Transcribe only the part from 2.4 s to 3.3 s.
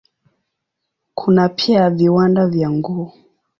vya nguo.